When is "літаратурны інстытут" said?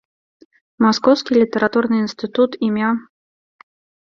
1.41-2.51